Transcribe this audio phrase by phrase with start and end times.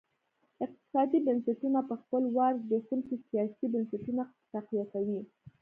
[0.65, 5.19] اقتصادي بنسټونه په خپل وار زبېښونکي سیاسي بنسټونه تقویه کوي.